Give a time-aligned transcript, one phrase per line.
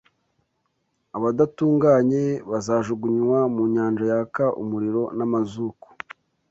[1.17, 5.87] Abadatunganye bazajugunywa mu nyanja yaka umuriro n’amazuku